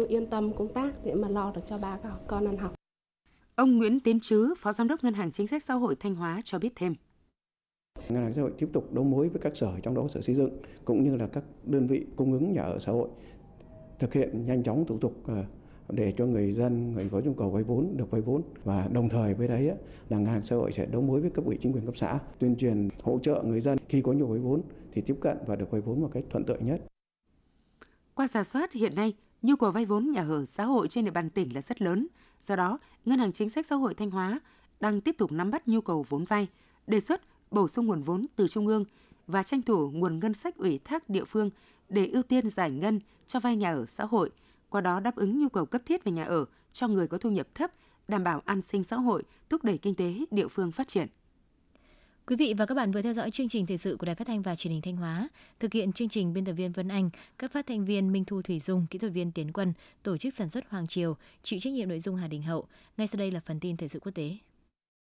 [0.09, 2.78] yên tâm công tác để mà lo được cho ba con ăn học.
[3.59, 6.41] Ông Nguyễn Tiến Trứ, Phó Giám đốc Ngân hàng Chính sách Xã hội Thanh Hóa
[6.43, 6.95] cho biết thêm.
[8.09, 10.35] Ngân hàng xã hội tiếp tục đấu mối với các sở trong đó sở xây
[10.35, 13.09] dựng cũng như là các đơn vị cung ứng nhà ở xã hội
[13.99, 15.45] thực hiện nhanh chóng thủ tục ờ,
[15.89, 19.09] để cho người dân người có nhu cầu vay vốn được vay vốn và đồng
[19.09, 19.71] thời với đấy
[20.09, 22.19] là ngân hàng xã hội sẽ đấu mối với cấp ủy chính quyền cấp xã
[22.39, 25.37] tuyên truyền hỗ trợ người dân khi có nhu cầu vay vốn thì tiếp cận
[25.45, 26.81] và được vay vốn một cách thuận lợi nhất.
[28.15, 31.11] Qua giả soát hiện nay, nhu cầu vay vốn nhà ở xã hội trên địa
[31.11, 32.07] bàn tỉnh là rất lớn.
[32.41, 34.39] Do đó, Ngân hàng Chính sách Xã hội Thanh Hóa
[34.79, 36.47] đang tiếp tục nắm bắt nhu cầu vốn vay,
[36.87, 38.85] đề xuất bổ sung nguồn vốn từ trung ương
[39.27, 41.49] và tranh thủ nguồn ngân sách ủy thác địa phương
[41.89, 44.31] để ưu tiên giải ngân cho vay nhà ở xã hội,
[44.69, 47.29] qua đó đáp ứng nhu cầu cấp thiết về nhà ở cho người có thu
[47.29, 47.71] nhập thấp,
[48.07, 51.07] đảm bảo an sinh xã hội, thúc đẩy kinh tế địa phương phát triển.
[52.29, 54.27] Quý vị và các bạn vừa theo dõi chương trình thời sự của Đài Phát
[54.27, 55.29] thanh và Truyền hình Thanh Hóa.
[55.59, 58.41] Thực hiện chương trình biên tập viên Vân Anh, các phát thanh viên Minh Thu
[58.41, 61.73] Thủy Dung, kỹ thuật viên Tiến Quân, tổ chức sản xuất Hoàng Triều, chịu trách
[61.73, 62.65] nhiệm nội dung Hà Đình Hậu.
[62.97, 64.37] Ngay sau đây là phần tin thời sự quốc tế.